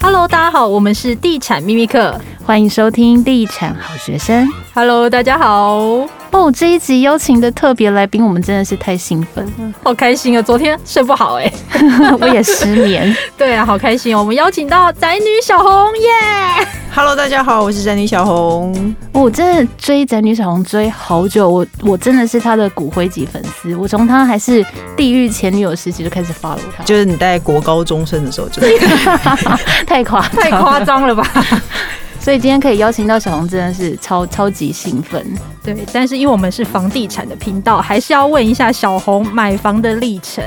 [0.00, 4.48] Hello，大家好，我们是地产秘密课，欢迎收听地产好学生。
[4.74, 6.06] Hello，大家好。
[6.30, 10.42] 哦，这一集邀请的特别来宾，我们真的是太兴奋了， 好开心啊！
[10.42, 11.50] 昨天睡不好哎，
[12.20, 13.14] 我也失眠。
[13.36, 14.20] 对啊，好开心哦！
[14.20, 16.08] 我们邀请到宅女小红耶。
[16.94, 18.94] Hello，大家好，我是宅女小红。
[19.12, 23.74] 我真的追宅女小红追好久，我我真的是她的骨灰级粉丝。
[23.74, 24.64] 我从她还是
[24.96, 28.60] 地狱前女友时期就开始 follow 她，就是你在国高中生的时候就。
[29.86, 31.24] 太夸太夸张了吧！
[32.20, 35.26] 所以今天可以邀请到小红，真的是超超级兴奋。
[35.62, 40.44] 对，但是因为我们是房地产的频道，还是要问一下小红买房的历程。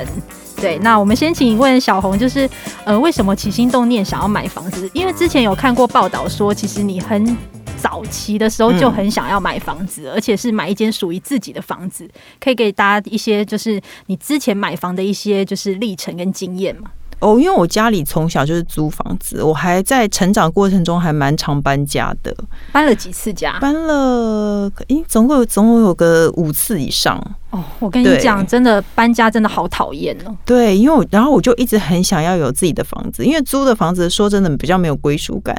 [0.58, 2.48] 对，那我们先请问小红，就是
[2.84, 4.88] 呃，为什么起心动念想要买房子？
[4.94, 7.36] 因为之前有看过报道说，其实你很
[7.78, 12.08] 早期的时候就很想要买房子，而且是买一间属于自己的房子。
[12.40, 16.92] 可以给大家一些就是你之前买房的一些就是历程跟经验吗？
[17.22, 22.36] 哦，因为我家里从小就是租房子，我还在成长过程中还蛮常搬家的。
[22.72, 23.58] 搬了几次家？
[23.60, 27.24] 搬了，诶，总共有总共有个五次以上。
[27.52, 30.36] 哦，我跟你讲，真的搬家真的好讨厌哦。
[30.46, 35.56] 对，因为我然后我就一直很想要有自己的房子，因为租的房子说真的比较没有归属感，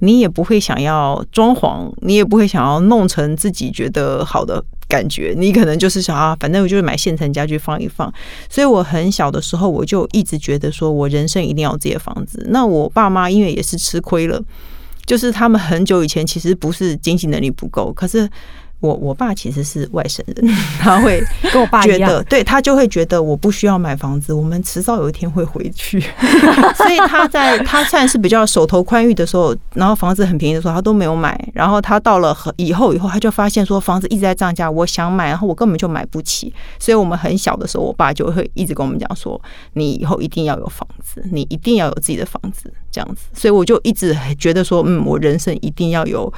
[0.00, 4.62] 你也不会想要装潢，你也不会想要弄成自己觉得好的。
[4.88, 8.08] 感觉你可能就是想啊，反正我就是买现成家具放一放。
[8.48, 12.46] 所以我很小的时候，我就一直觉得说我人生一定要有自己的房子。
[12.50, 14.40] 那我爸妈因为也是吃亏了，
[15.04, 18.30] 就是他们很久以前其实不是经济能力不够，可是。
[18.86, 26.00] 我我爸其实是外省人，他会 跟我爸觉得，对他就会觉得我不需要买房子，我们迟早有一天会回去，
[26.76, 31.36] 所以他在他算是比较手头宽裕的时候，然后房子很便宜的时候，他都没有买。
[31.52, 36.52] 然后他到了以后以后，他就发现说房子一直在涨价，我想买，然后我根本就买不起。
[36.78, 39.40] 所以我们很小的时候，我爸就会一直跟我们讲说，
[39.72, 43.22] 你以后一定要有房子，你一定要有自己的房子，这样子。
[43.32, 46.32] 所以我就一直觉得说，嗯，我人生一定要有。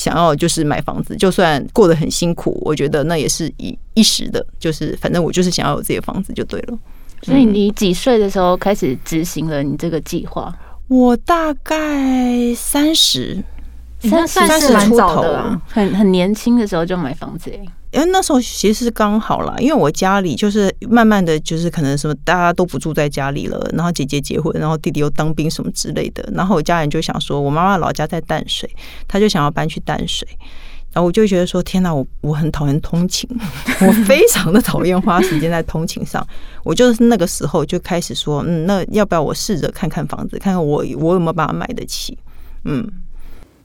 [0.00, 6.78] 想要就是买房子，就算过得很辛苦，我觉得那也是一一时的，就是反正我就是想要有自己的房子就对了。
[7.22, 10.50] 所以你几岁的时候开始执行了你这个计划？
[10.88, 13.44] 我大概三十，
[14.00, 17.60] 三三十蛮早的啊，很很年轻的时候就买房子欸。
[17.92, 28.70] 因为那时候其实是刚好啦，因为我家里就是慢慢的就是可能什么大家都不住在家里了，然后姐姐结婚，然后弟弟又当兵什么之类的，然后我家人就想说，我妈妈老家在淡水，
[29.08, 30.28] 她就想要搬去淡水，
[30.92, 33.28] 然后我就觉得说，天哪，我我很讨厌通勤，
[33.80, 36.24] 我非常的讨厌花时间在通勤上，
[36.62, 42.16] 我就是那个时候就开始说，嗯，那要不要我试着看看房子，看看我我有没有办法买得起，
[42.64, 42.88] 嗯。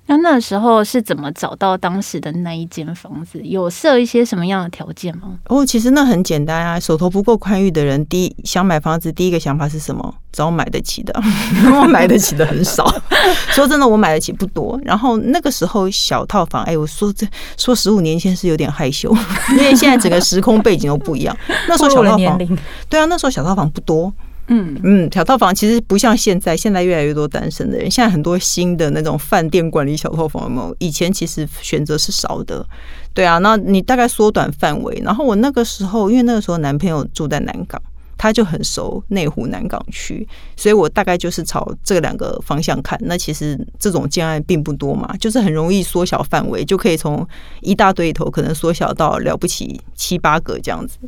[0.07, 3.41] 那那时候是怎么找到当时的那一间房子？
[3.43, 5.39] 有设一些什么样的条件吗？
[5.45, 10.13] 哦，其实那很简单啊，手头不够宽裕的人，第一想买房子，第一个想法是什么？
[10.31, 11.13] 找买得起的，
[11.81, 12.85] 我买得起的很少。
[13.51, 14.79] 说真的，我买得起不多。
[14.83, 17.25] 然后那个时候小套房，哎，我说这
[17.57, 19.15] 说十五年前是有点害羞，
[19.57, 21.35] 因为现在整个时空背景都不一样。
[21.69, 22.57] 那时候小套房，
[22.89, 24.13] 对啊，那时候小套房不多。
[24.47, 27.89] 嗯嗯，小套房其实不像现在，现在越来越多单身的人。
[27.89, 30.75] 现在很多新的那种饭店管理小套房有没有？
[30.79, 32.63] 以前其实选择是少的，
[33.11, 33.39] 对啊。
[33.39, 35.01] 那你大概缩短范围。
[35.03, 37.81] 然后我那个时候，因为那个时候男朋友住在南港，
[38.19, 42.99] 他就很熟内湖南港区，所以我大概就是朝这两个方向看。
[43.01, 47.27] 那其实这种建案并不多嘛，就是很容易缩小范围，就可以从
[47.61, 50.99] 一大堆头可能缩小到了不起七八个这样子。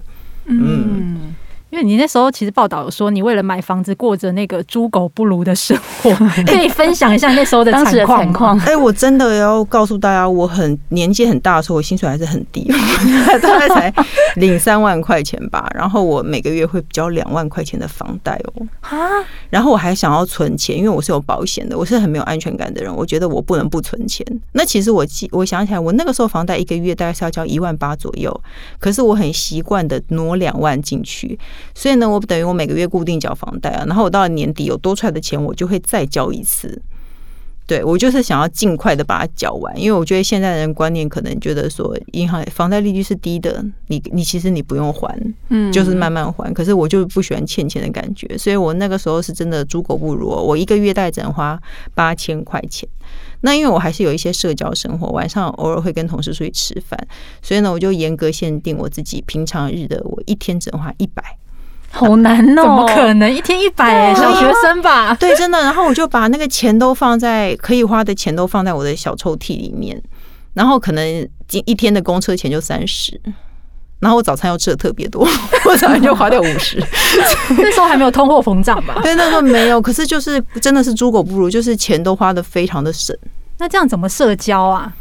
[0.48, 1.36] 嗯。
[1.70, 6.14] 因为你那时候其实报道有说，你为了买房子过着那个猪狗不如的生活，
[6.48, 8.58] 可以分享一下那时候的惨况。
[8.60, 12.72] 哎，我真的要告诉大家，我很年纪很大的时候，我薪水还是很低，
[13.44, 13.94] 大概才
[14.36, 15.70] 领三万块钱吧。
[15.76, 18.66] 然后我每个月会交两万块钱的房贷哦。
[18.82, 18.98] 啊！
[19.50, 22.96] 然后我还想要存钱，因为我是有保险的，我是很没有安全感的人。
[22.96, 24.26] 我觉得我不能不存钱。
[24.54, 28.42] 那其实我记，我想起来，我那个时候房贷一个月大概是要交一万八左右，
[28.80, 31.38] 可是我很习惯的挪两万进去。
[31.76, 36.82] 所以呢，我等于我每个月固定缴房贷啊，然后我到了年底有多出来的钱，我就会再交一次。
[37.66, 45.14] 对，我就是想要尽快的把它缴完，因为我觉得现在人观念可能觉得说，银行房贷利率是低的，你你其实你不用还，
[45.50, 46.54] 嗯，就是慢慢还。
[46.54, 51.62] 可是我就不喜欢欠钱的感觉，所以我那个时候是真的猪狗不如，我一个月大概只能花
[51.94, 52.88] 八千块钱。
[53.42, 56.98] 那因为我还是有一些社交生活，晚上偶尔会跟同事出去吃饭，
[57.42, 61.22] 所以呢，我就严格限定我自己，平常日的我一天只能花一百。
[61.98, 62.62] 好难哦！
[62.62, 64.14] 怎么可能一天一百？
[64.14, 65.16] 小学生吧？
[65.16, 65.58] 对，真的。
[65.60, 70.02] 然后我就把那个钱都放在可以花的钱都放在我的小抽屉里面，
[70.54, 71.06] 然后可能
[71.52, 73.20] 一一天的公车钱就三十，
[74.00, 75.28] 然后我早餐又吃的特别多，
[75.66, 76.78] 我早餐就花掉五十。
[77.58, 79.00] 那时候还没有通货膨胀吧？
[79.04, 79.82] 对，那时候没有。
[79.82, 83.16] 可是就是真的是猪狗不如，就是钱都花的非常的省。
[83.58, 84.94] 那这样怎么社交啊？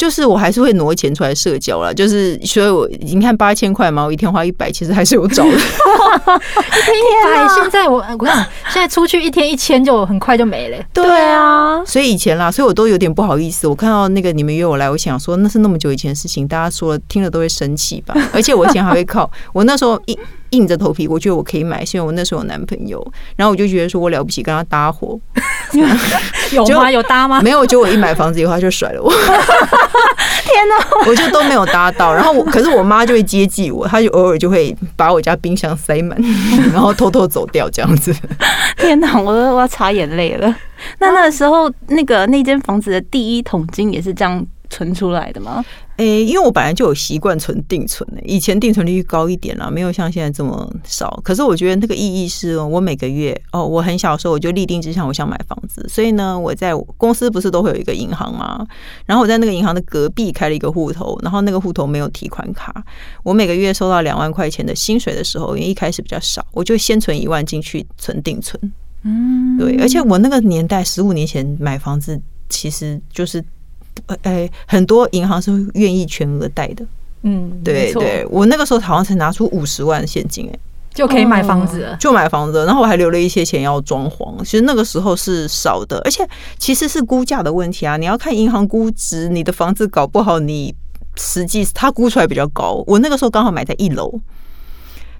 [0.00, 5.50] 就是我还是会挪钱出来社交啦，就是所以我你看八千块嘛，我一天花一百，其实还是有找的。
[5.50, 5.54] 一
[7.26, 8.34] 百，现在我我看
[8.70, 10.78] 现在出去一天一千就很快就没了。
[10.94, 13.68] 对啊，所以以前啦，所以我都有点不好意思。
[13.68, 18.14] 我看到那个你们约我来，我想说那是那么久以前的事情，大家说了听了都会生气吧？
[18.32, 20.18] 而且我以前还会靠我那时候一。
[20.50, 23.04] 硬着头皮，我觉得我可以买，是因为我那时候有男朋友，
[23.36, 25.18] 然后我就觉得说我了不起，跟他搭伙，
[26.52, 26.90] 有吗？
[26.90, 27.40] 有搭吗？
[27.42, 30.86] 没有，就我一买房子以后他就甩了我，天哪！
[31.06, 36.18] 我就都没有搭到，然后我可是我妈就会接济我，她就偶尔就会把我家冰箱塞满，
[36.72, 38.14] 然后偷偷走掉这样子。
[38.76, 40.54] 天哪，我都我要擦眼泪了。
[40.98, 45.62] 那那个时候，那个那间房子的第一桶金也是这样存出来的吗？
[45.96, 51.20] 诶、欸，因为我本来就有习惯存定存的，以前定存利率高一点啦，没有像现在这么少。
[51.22, 58.66] 可是我觉得那个意义是，我每个月哦，我很小的时候我就立定志向，我想买房子，所以呢，我在公司不是都会有一个银行吗？
[59.04, 62.72] 然后我在那个银行的隔壁开了一个户头，然后那个户头没有提款卡，
[63.22, 68.58] 我每个月收到两万块钱的薪水的时候，因为一开始比较少，我就先存一万进去存定存。
[69.02, 72.18] 嗯，对，而且我那个年代十五年前买房子，
[72.48, 73.44] 其实就是。
[74.06, 76.84] 呃，哎，很多银行是愿意全额贷的。
[77.22, 80.58] 嗯，对对，我那个时候好像才拿出五十万现金，哎，
[80.94, 82.64] 就可以买房子了，就买房子。
[82.64, 84.42] 然后我还留了一些钱要装潢。
[84.42, 86.26] 其实那个时候是少的，而且
[86.58, 87.96] 其实是估价的问题啊。
[87.98, 90.74] 你要看银行估值，你的房子搞不好，你
[91.16, 92.82] 实际它估出来比较高。
[92.86, 94.18] 我那个时候刚好买在一楼，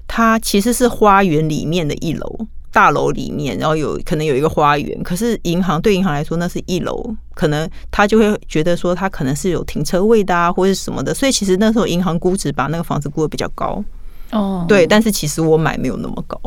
[0.07, 2.47] 它其实是花园里面的一楼。
[2.73, 13.83] 大楼里面，然后有可能有一个花园，可是银行对银行来说，那是一楼，可能他就会觉得说，他可能是有停车位的啊，或者什么的，所以其实那时候银行估值把那个房子估的比较高
[14.31, 16.41] 哦，对，但是其实我买没有那么高，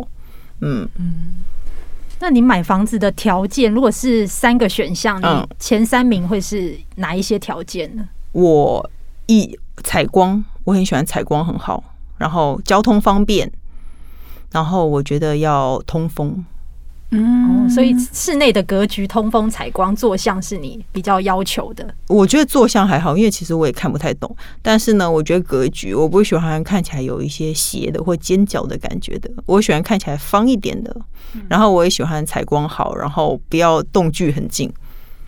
[0.62, 1.34] 嗯嗯。
[2.20, 8.08] 那你买房子的条件，如果是三个选项，你前三名会是哪一些条件呢？
[8.32, 8.90] 我
[9.26, 11.84] 一采光，我很喜欢采光很好，
[12.18, 13.52] 然后交通方便。
[14.54, 16.46] 然后我觉得要通风，
[17.10, 21.86] 嗯，所以室内的格局、通风、采光、坐向是你比较要求的。
[22.08, 24.34] 我觉得坐向还好，因为其实我也看不太懂。
[24.62, 30.96] 但是呢，我觉得格局我不喜欢看起来有一些斜的或尖角的感觉的，我喜欢看起来方一点的。
[31.50, 34.72] 然后我也喜欢采光好，然后不要动距很近。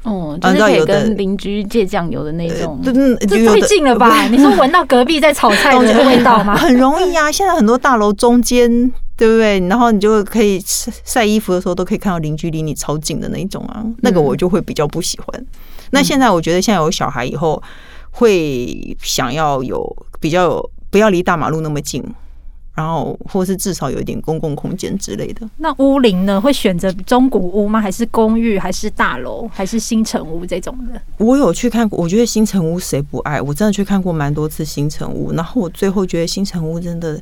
[0.03, 2.93] 哦，就是可以跟邻居借酱油的那种，这
[3.47, 4.21] 太近了吧？
[4.29, 6.53] 你说闻到隔壁在炒菜的味道吗？
[6.57, 7.31] 很容易啊！
[7.31, 9.59] 现在很多大楼中间，对不对？
[9.67, 13.85] 然后你就可以晒衣服的时候，都可以看到邻居离你超近的那一种啊。
[14.01, 15.45] 那个我就会比较不喜欢。
[15.91, 17.61] 那现在我觉得，现在有小孩以后，
[18.11, 22.03] 会想要有比较有不要离大马路那么近。
[22.73, 25.49] 然后，或是至少有一点公共空间之类的。
[25.55, 26.41] 那屋龄呢？
[26.41, 27.79] 会选择中古屋吗？
[27.79, 28.59] 还是公寓？
[28.59, 29.47] 还是大楼？
[29.53, 31.01] 还是新城屋这种的？
[31.17, 33.41] 我有去看过，我觉得新城屋谁不爱？
[33.41, 35.31] 我真的去看过蛮多次新城屋。
[35.31, 37.17] 然后我最后觉得新城屋真的，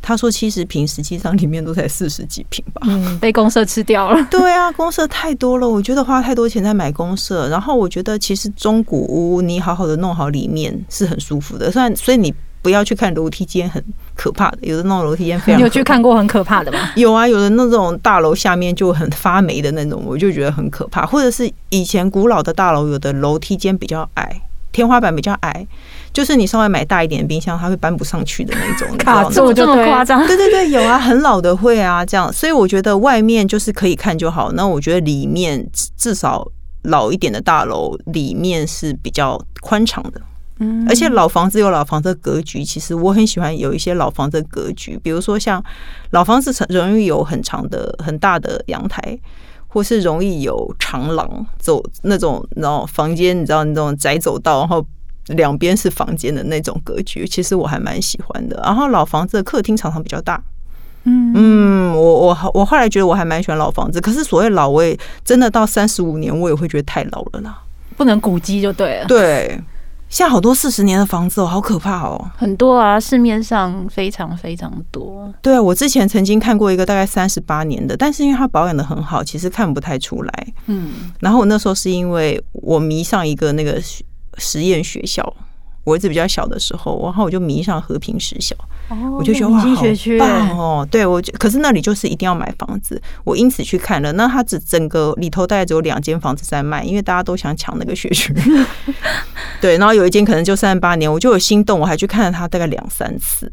[0.00, 2.82] 他说七十平，实际上里面都才四十几平吧。
[2.86, 4.24] 嗯， 被公社吃掉了。
[4.30, 7.48] 对啊，公社太多了，我觉得花太多钱在买公社。
[7.48, 12.34] 然后我觉得其实中古屋你好好的弄好里面是很舒服的，虽然所以你。
[12.60, 13.82] 不要去看楼梯间很
[14.16, 15.60] 可怕的，有的那种楼梯间非常。
[15.60, 16.90] 你有去看过很可怕的吗？
[16.98, 21.06] 有啊，有的那种大楼下面就很发霉的那种，我就觉得很可怕。
[21.06, 25.66] 或者是以前古老的大楼，有的楼梯间比较矮，天花板比较矮，
[26.12, 28.88] 就是你稍微买大一点的冰箱，它会搬不上去的那种。
[28.98, 30.26] 卡住这么夸张？
[30.26, 32.32] 对对对，有啊，很老的会啊，这样。
[32.32, 34.52] 所以我觉得外面就是可以看就好。
[34.52, 36.46] 那我觉得里面至少
[36.82, 40.20] 老一点的大楼里面是比较宽敞的。
[40.60, 45.62] 嗯，而且老房子有老房子的格局，其实我很喜欢有一些老房子的格局，比如说像
[46.10, 49.16] 老房子容易有很长的、很大的阳台，
[49.68, 54.84] 或是容易有长廊走那种，然后房间你知道那种窄走道，然后
[55.28, 58.60] 两边是房间的那种格局，其实我还蛮喜欢的。
[58.64, 60.42] 然后老房子的客厅常常比较大，
[61.04, 67.60] 嗯嗯，我我我后来觉得我还蛮喜欢老房子，可是所谓老，我也真的到三十五年，我也会觉得太老了啦，
[67.96, 69.60] 不能古迹就对了，对。
[70.08, 72.30] 现在好多四十年的房子哦，好可怕哦！
[72.36, 75.32] 很多啊，市面上非常非常多。
[75.42, 80.46] 对啊，我之前曾经看过一个大概三十八年的，但是因为它保养的很好，其实看不太出来。
[80.66, 83.78] 嗯，然后我那时候是因为我迷上一个那个
[84.38, 85.30] 实验学校，
[85.88, 88.54] 我儿子比较小的时候，然后我就迷上和平实小，
[88.90, 89.82] 哦，我就觉得哇，好
[90.18, 90.88] 棒哦！
[90.90, 94.12] 对我，可是那里就是一定要买房子，我因此去看了。
[94.12, 98.34] 那他只整个里头大概只有两间房子在卖，因为大家都想抢那个学区。
[99.60, 103.50] 对，然后有一间可能就三十八年，我就有心动，我还去看了他大概两三次。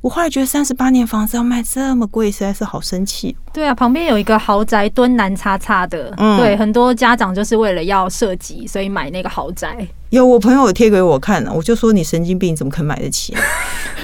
[0.00, 3.36] 我后来觉得三十八年房子要卖这么贵，实在是好生气。
[3.52, 9.76] 对啊，旁边有一个豪宅敦南叉叉的，嗯，对，很多家长就是为了要设计，所以买那个豪宅。
[10.08, 13.36] 有我朋友有贴给我看，我就说你神经病，怎么可能买得起？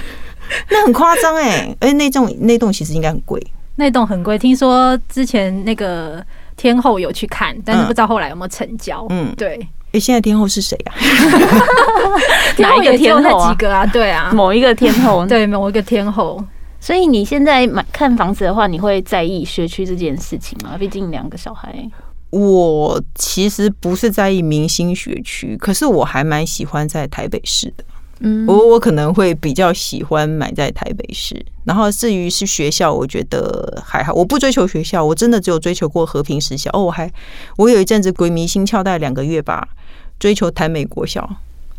[0.71, 1.75] 那很夸张哎！
[1.81, 3.45] 哎，那栋那栋其实应该很贵，
[3.77, 4.39] 那栋很贵。
[4.39, 6.25] 听说之前那个
[6.57, 9.07] 天后有去看，但是不知道后来有没有成交。
[9.11, 9.59] 嗯，对。
[9.93, 10.93] 哎，现在天后是谁呀？
[12.59, 13.51] 哪一个天后啊？
[13.51, 13.87] 几个啊？
[13.87, 16.43] 对啊，某一个天后，对，某一个天后。
[16.81, 20.77] 所以你现在买看房子的话，你会在意学区这件事情吗？
[20.79, 21.75] 毕竟两个小孩。
[22.31, 27.85] 我其实不是在意明星学区，可是我还蛮喜欢在台北市的。
[28.21, 31.45] 嗯，我我可能会比较喜欢买在台北市。
[31.65, 34.13] 然后至于是学校，我觉得还好。
[34.13, 36.71] 我不追求学校，我真的只有追求过和平实小。
[36.73, 37.11] 哦，我还
[37.57, 39.69] 我有一阵子鬼迷心窍，大概两个月吧。
[40.19, 41.29] 追求台美国校，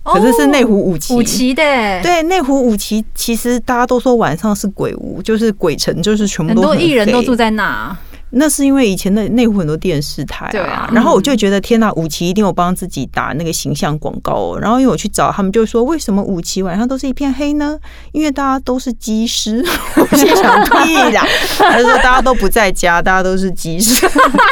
[0.03, 1.63] 可是是内湖五期，五期的。
[2.03, 7.97] 对，内湖五期其实大家都说晚上是鬼屋，就是鬼城，就是全部都很多艺人都住在那。
[8.31, 14.59] 那是因为以前的内湖很多电视台啊，然后我就觉得天哪，五期一定有帮自己打那个形象广告哦。
[14.59, 17.79] 然后因为我去找他们，就说为什么五期晚上都是一片黑呢？
[18.11, 19.63] 因为大家都是机师。
[19.95, 21.25] 我心想屁啦，
[21.57, 24.05] 他说大家都不在家，大家都是机师。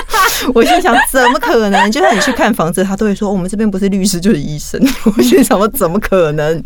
[0.56, 1.92] 我心想怎么可能？
[1.92, 4.82] 就算你去看房子，他都会说我们这边不是律师就是医生。
[5.18, 6.64] 我心想我怎么可能？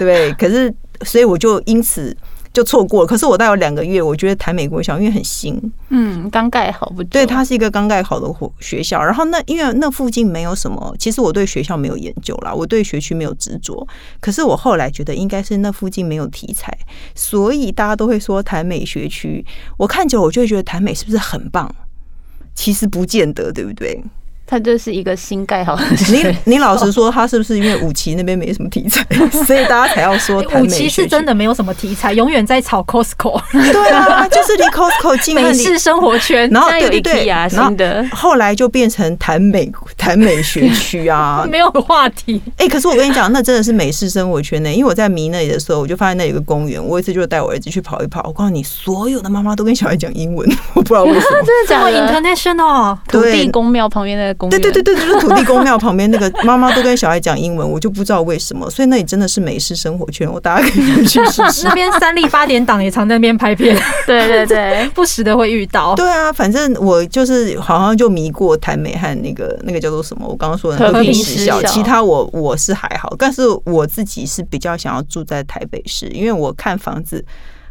[0.00, 2.16] 对，可是所以我就因此。
[2.52, 5.56] 就错过了，可是我待有两个月，我觉得台美国小因为很新，
[5.90, 8.26] 嗯，刚盖好不对，它是一个刚盖好的
[8.58, 9.00] 学校。
[9.00, 13.86] 然后那因为那附近没有什么，其实我对学校没有研究啦，我对学区没有执着。
[14.20, 16.76] 可是我后来觉得应该是那附近没有题材，
[17.14, 19.44] 所以大家都会说台美学区。
[19.76, 21.72] 我看久我就会觉得台美是不是很棒？
[22.52, 24.02] 其实不见得，对不对？
[24.50, 25.84] 它就是一个新盖好的。
[26.10, 29.06] 你你老实说，它是不是因为五期那边没什么题材，
[29.46, 33.40] 所以大家才要说 五期是真的没有什么题材，永远在炒 Costco。
[33.52, 36.50] 对啊，就是离 Costco 近， 美式生活圈。
[36.50, 37.72] 然后对对对，然后
[38.10, 42.42] 后来就变成谈美谈美学区啊， 没有话题。
[42.56, 44.72] 哎，可是我跟你讲，那真的是美式生活圈呢。
[44.72, 48.20] 因为我在迷那里的时候，我就发现那有个公园，我一次就带我儿子去跑一跑。
[48.26, 54.34] 我告诉你，所有的妈妈都跟小孩讲英文，我不知道为什么，真的讲 international 土地公庙旁边的。
[54.48, 61.64] 对对对对，就是土地公庙旁边那个妈妈都跟小孩讲英文，我就不知道为什么，所以那里真的是美式生活圈，我大家可以去试试。
[61.68, 65.94] 那边三立八点档也常在那边拍片， 对对对， 不时的会遇到。
[65.94, 77.24] 对啊，反正我就是好像就迷过台美和那个那个叫做什么，我刚刚说的和平实小，其他我我是还好，但是我自己是比较想要住在台北市，因为我看房子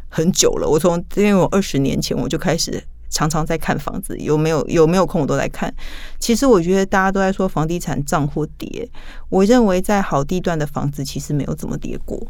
[0.10, 2.84] 很久了，我从因为我二十年前我就开始。
[3.10, 5.74] 常常在看房子，有没有有没有空我都在看。
[6.20, 8.90] 其实我觉得大家都在说房地产涨或跌，
[9.30, 12.26] 我认为在好地段的房子其实没有怎么跌过。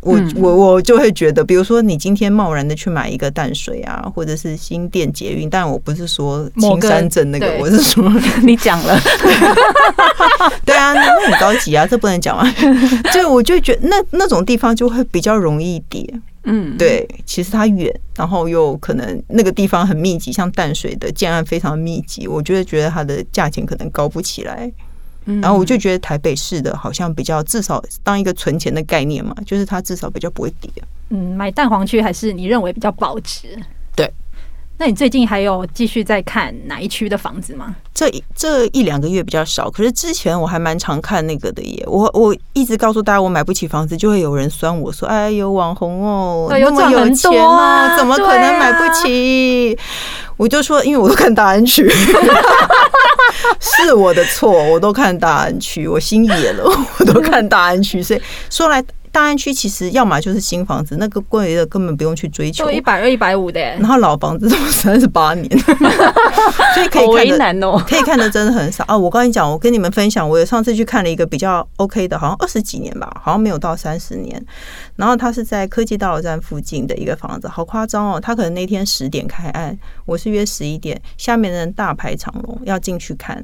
[0.00, 8.08] 我我我就会觉得，比如说你今天贸然的去买一个淡水啊，或者是新店捷运，但我不是说青山镇那个，我是说
[8.44, 8.96] 你讲了，
[10.64, 12.46] 对啊，那很高级啊，这不能讲啊。
[13.12, 16.08] 就我就觉得那那种地方就会比较容易跌。
[16.48, 24.70] 嗯，对，其实它远，然后又可能那个地方很密集，像淡水的建案非常密集，我觉得觉得它的价钱可能高不起来。
[25.42, 30.70] 然后我就觉得台北市的好像比较至少当一个存钱的概念嘛，就是它至少比较不会跌。
[31.10, 33.58] 嗯，买蛋黄区还是你认为比较保值？
[34.76, 34.86] 对。
[34.86, 37.74] 那你最近还有继续在看哪一区的房子吗？
[37.94, 41.82] 这这一两个月比较少，可是之前我还蛮常看那个的耶。
[41.86, 49.76] 我我一直告诉大家，我买不起房子，就会有人酸我说：“哎，有网红哦，那么有钱哦，怎么可能买不起？”
[50.36, 51.88] 我就说，因为我都看大安区，
[53.58, 56.64] 是我的错，我都看大安区，我心野了，
[56.98, 58.84] 我都看大安区，所以说来。
[59.16, 63.58] 大安区其实要么就是新房子，那个贵的根本不用去追求，一百二、一百五的。
[63.58, 65.48] 然后老房子都三十八年，
[66.74, 68.94] 所以可以看的，可以看的真的很少啊！
[68.94, 74.44] 我跟你讲，我跟你们分享，我有上次去看了一个比较 OK 的，好像二十几年吧，好像没有到三十年。
[74.96, 78.20] 然后他是在科技大楼站附近的一个房子，好夸张哦！
[78.20, 83.42] 他可能那天十点开案，我是约十一点，下面的人大排长龙要进去看。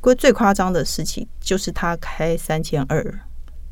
[0.00, 3.04] 不过最夸张的事情就是他开三千二。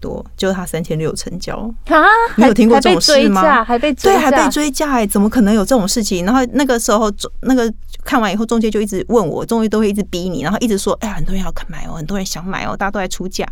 [0.02, 1.54] 多，就是他三千六成交
[1.86, 2.04] 啊！
[2.36, 3.64] 你有听过这种事吗？
[3.64, 6.26] 还被追价，对，还被追价哎、欸，怎么可能有这种事情？
[6.26, 7.10] 然后那个时候，
[7.42, 7.72] 那个
[8.04, 13.46] 看完以后，中介就一直问我，中介都会一直逼你，然后一直说，哎呀，很多人要买哦，很多人想买哦，大家都在出价。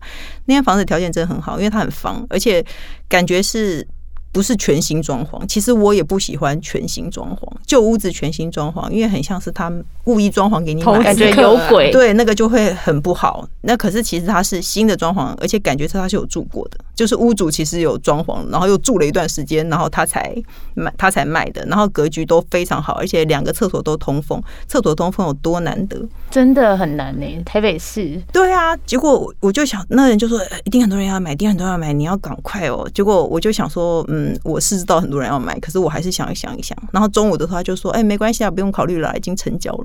[0.47, 2.62] 那间房子条件真的很好，因为它很方，而且
[3.09, 3.87] 感觉是。
[4.33, 13.49] 不是全新装潢，其实我也不喜欢全新装潢，旧屋子全新装潢，因为很像是他们故意装潢给你买，感觉有鬼，对，那个就会很不好。
[13.63, 20.33] 那可是其实它是新的装潢，而且感觉它是有住过的，就是屋主其实有装潢，然后又住了一段时间，然后他才
[20.75, 21.65] 买，他才卖的。
[21.67, 27.43] 然后格局都非常好，而且两个厕所都通风，厕所通风有多难得，真的很难呢、欸。
[27.45, 32.89] 台北市，对啊，结果我就想，那人就说一定很多人要买，一定很多人要买，你要赶快哦。
[32.95, 34.20] 结果我就想说，嗯。
[34.29, 36.77] 嗯，我是知道很多人要买，可是我还是想一想一想。
[36.93, 39.85] 然后中午的时候他就说：“哎、欸，没关系啊，不用考虑了，已经成交了。”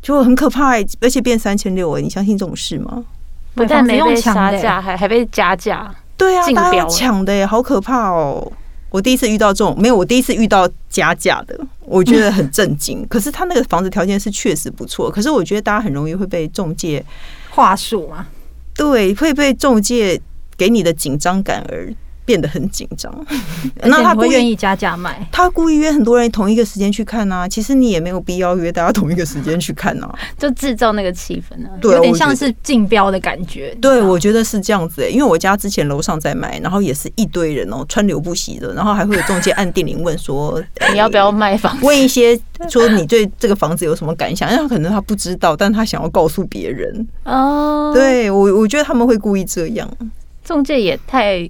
[0.00, 3.04] 就很可怕、欸，而且变三千六哎，你相信这种事吗？
[3.54, 5.94] 不但没被杀价，还还被加价。
[6.16, 8.52] 对啊，大家抢的耶，好可怕哦！
[8.90, 13.06] 我第一次遇到这种，没有，我第一次遇到加价的，我觉得很震惊。
[13.08, 17.04] 可是他那个房子条件是确实不错，可是我觉得大家很容易会被中介
[17.50, 18.26] 话术嘛，
[18.74, 20.20] 对，会被中介
[20.56, 21.94] 给你的紧张感而。
[22.24, 23.12] 变得很紧张，
[23.82, 27.48] 那他不愿意加价卖，他故意约很多人同一个时间去看啊。
[27.48, 33.76] 其实你也没有必要约大家同一个时间去看啊， 就制造那个气氛啊，对，有点像是竞标的感觉。
[33.80, 40.62] 对，我觉得是这样子诶、欸，因为我家之前楼上在卖，然后也是一堆人哦、喔，川流不息的，然后还会有中介按电铃问说
[40.92, 42.38] 你要不要卖房，问一些
[42.68, 47.92] 说你对这个房子有什么感想，因为他可能他不知道，但他想要告诉别人哦。
[47.92, 49.90] 对我，我觉得他们会故意这样，
[50.44, 51.48] 中介也太。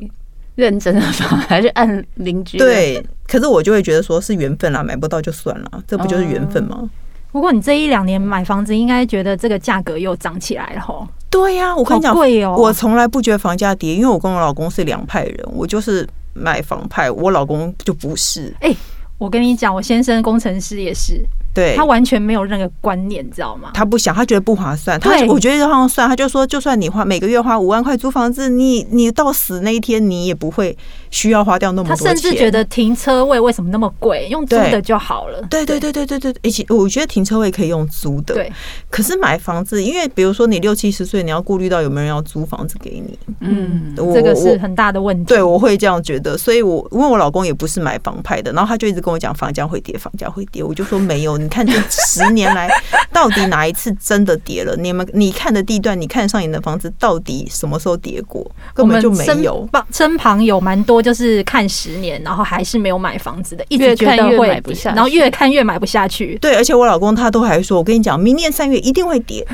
[0.62, 2.56] 认真的房还是按邻居？
[2.56, 6.88] 对，可是我就会觉得说是缘分啦，买不到就算了，这不就是缘分吗？
[7.32, 11.04] 不过你这一两年买房子，应该觉得这个价格又涨起来了吼。
[11.28, 12.54] 对呀、啊，我跟你讲，贵哦。
[12.56, 18.54] 我从来不觉得房价跌，因为我跟我老公是两派人，我就是买房派，我老公就不是。
[18.60, 18.72] 哎，
[19.18, 21.20] 我跟你讲，我先生工程师也是。
[21.54, 23.70] 对，他完全没有任何观念，你知道吗？
[23.74, 24.98] 他不想，他觉得不划算。
[24.98, 30.76] 他我觉得好像算，他就说，就算你花每个月花五万块租房子，你你到死那一天，你也不会
[31.12, 32.06] 需要花掉那么多钱。
[32.06, 34.26] 他甚至觉得停车位为什么那么贵？
[34.28, 35.40] 用租的就好了。
[35.48, 38.34] 对对对对对对，而且我觉得停车位可以用租的。
[38.34, 38.52] 对，
[38.90, 43.16] 可是买房子，因为比如说你六七十岁，你要顾虑到有没有人要租房子给你。
[43.40, 45.24] 嗯，这个是很大的问题。
[45.28, 52.70] 对，我会这样觉得，所以我因为我老公也不是买房派的，然后他就一直跟我讲房价会跌，房价会跌，我就说没有，你看这十年来，
[53.12, 54.74] 到底哪一次真的跌了？
[54.76, 58.50] 你们你看的地段，你看上眼的房子，到底什么时候跌过？
[58.72, 59.68] 根本就没有。
[59.90, 66.38] 身旁有蛮多，就是看十年，然后还是没有买房子的，一直觉得会买不下，然后越看越买不下去。
[66.40, 69.46] 对，而且我老公他都还说，我跟你讲，明年三月一定会跌。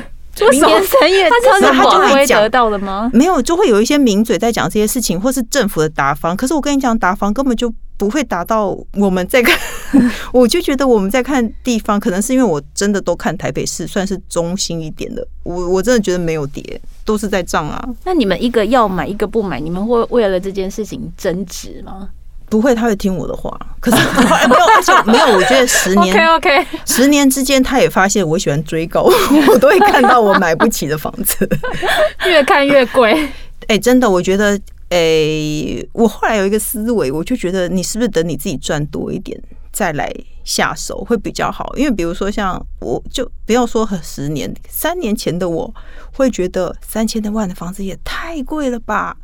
[0.51, 3.09] 明年三月，他他就会讲得到的吗？
[3.13, 6.37] 没有，就会有一些名嘴在讲这些事情，或是政府的打房。
[6.37, 7.73] 可是我跟你讲，打房根本就。
[7.99, 9.59] 不会达到我们在看，
[10.31, 15.27] 我就觉得我们在看地方，可能是因为我真的都看台北市，算是中心一点的。
[15.43, 16.63] 我我真的觉得没有跌，
[17.03, 17.83] 都是在涨啊。
[18.05, 22.07] 那你们一个要买，一个不买，你们会为了这件事情争执吗？
[22.49, 23.53] 不会，他会听我的话。
[23.81, 23.97] 可是
[24.47, 25.37] 没有，而且没有。
[25.37, 31.45] 我觉得十年， OK OK，十年之间，他也发现我喜欢追高，我都会看到我买不起的房子，
[32.25, 33.27] 越看越贵。
[33.67, 34.57] 哎，真的，我觉得。
[34.89, 39.39] 诶、欸，我后来有一个思维，我就觉得你是不是等你自己赚多一点
[39.71, 40.11] 再来
[40.43, 41.71] 下手会比较好？
[41.77, 45.71] 因为比如说像我就不要说很十年、三年前的我
[46.13, 49.15] 会觉得三千多万的房子也太贵了吧？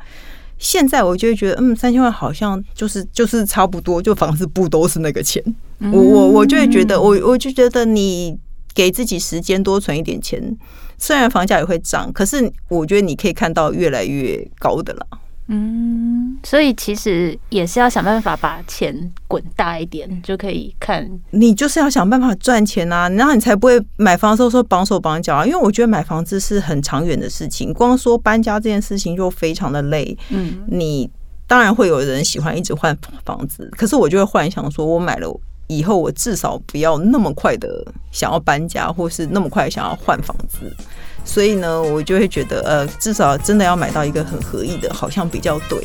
[0.57, 5.43] 现在我就会觉得，嗯，三千万好像就是就是差不多，就房子不都是那个钱？
[5.79, 8.37] 我我我就会觉得，我我就觉得你
[8.73, 10.55] 给自己时间多存一点钱，
[10.97, 15.05] 虽然房价也会涨，可是我觉得你可以看到越来越高的了。
[15.47, 21.07] 嗯，所以其实也是要想办法把钱滚大一点，就可以看。
[21.29, 25.45] 你就是要想办法赚钱啊，然后你才不会买房的时候说绑手绑脚啊。
[25.45, 30.17] 因为我觉得买房子是很长远的事情，光说搬家这件事情就非常的累。
[30.29, 31.07] 嗯，你
[31.45, 35.29] 当然会有人喜欢一直换房子，可是我就会幻想说，我买了
[35.67, 40.75] 以后，我至少不要那么快的想要搬家，或是那么快想要换房子。
[41.23, 45.79] 所以呢，我就会觉得，呃，至少真的要买到一个很合意的，好像比较对。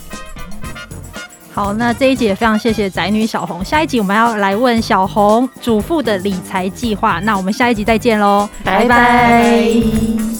[1.52, 3.64] 好，那这一集也非常谢谢宅女小红。
[3.64, 7.18] 下一集我们要来问小红主妇的理财计划。
[7.20, 10.39] 那我们下一集再见喽，拜拜。